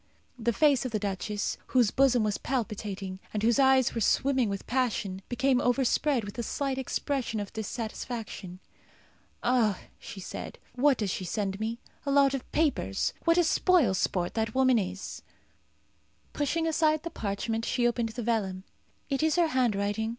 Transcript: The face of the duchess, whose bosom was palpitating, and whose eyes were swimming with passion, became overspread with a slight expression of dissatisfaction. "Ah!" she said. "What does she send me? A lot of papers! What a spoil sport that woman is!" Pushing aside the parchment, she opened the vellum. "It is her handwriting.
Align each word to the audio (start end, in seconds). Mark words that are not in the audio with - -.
The 0.39 0.51
face 0.51 0.83
of 0.83 0.91
the 0.91 0.97
duchess, 0.97 1.59
whose 1.67 1.91
bosom 1.91 2.23
was 2.23 2.39
palpitating, 2.39 3.19
and 3.31 3.43
whose 3.43 3.59
eyes 3.59 3.93
were 3.93 4.01
swimming 4.01 4.49
with 4.49 4.65
passion, 4.65 5.21
became 5.29 5.61
overspread 5.61 6.23
with 6.23 6.39
a 6.39 6.41
slight 6.41 6.79
expression 6.79 7.39
of 7.39 7.53
dissatisfaction. 7.53 8.59
"Ah!" 9.43 9.79
she 9.99 10.19
said. 10.19 10.57
"What 10.73 10.97
does 10.97 11.11
she 11.11 11.23
send 11.23 11.59
me? 11.59 11.77
A 12.03 12.09
lot 12.11 12.33
of 12.33 12.51
papers! 12.51 13.13
What 13.25 13.37
a 13.37 13.43
spoil 13.43 13.93
sport 13.93 14.33
that 14.33 14.55
woman 14.55 14.79
is!" 14.79 15.21
Pushing 16.33 16.65
aside 16.65 17.03
the 17.03 17.11
parchment, 17.11 17.63
she 17.63 17.87
opened 17.87 18.09
the 18.09 18.23
vellum. 18.23 18.63
"It 19.07 19.21
is 19.21 19.35
her 19.35 19.49
handwriting. 19.49 20.09